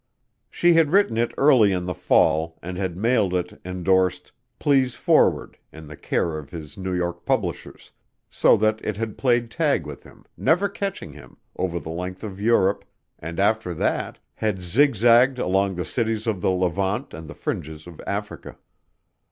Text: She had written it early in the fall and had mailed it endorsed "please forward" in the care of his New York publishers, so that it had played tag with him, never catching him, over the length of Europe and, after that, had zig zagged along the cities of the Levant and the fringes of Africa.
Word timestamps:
She 0.49 0.73
had 0.73 0.89
written 0.89 1.15
it 1.15 1.31
early 1.37 1.71
in 1.71 1.85
the 1.85 1.93
fall 1.93 2.57
and 2.63 2.75
had 2.75 2.97
mailed 2.97 3.35
it 3.35 3.61
endorsed 3.63 4.31
"please 4.57 4.95
forward" 4.95 5.59
in 5.71 5.85
the 5.85 5.95
care 5.95 6.39
of 6.39 6.49
his 6.49 6.75
New 6.75 6.91
York 6.95 7.23
publishers, 7.23 7.91
so 8.27 8.57
that 8.57 8.83
it 8.83 8.97
had 8.97 9.15
played 9.15 9.51
tag 9.51 9.85
with 9.85 10.01
him, 10.03 10.25
never 10.35 10.67
catching 10.67 11.13
him, 11.13 11.37
over 11.55 11.79
the 11.79 11.91
length 11.91 12.23
of 12.23 12.41
Europe 12.41 12.83
and, 13.19 13.39
after 13.39 13.75
that, 13.75 14.17
had 14.33 14.63
zig 14.63 14.95
zagged 14.95 15.37
along 15.37 15.75
the 15.75 15.85
cities 15.85 16.25
of 16.25 16.41
the 16.41 16.49
Levant 16.49 17.13
and 17.13 17.27
the 17.27 17.35
fringes 17.35 17.85
of 17.85 18.01
Africa. 18.07 18.57